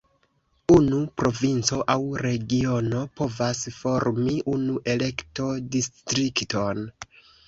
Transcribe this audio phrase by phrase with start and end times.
[0.75, 6.83] Unu provinco aŭ regiono povas formi unu elekto-distrikton.